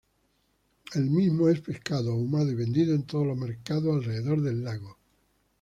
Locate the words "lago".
4.63-4.97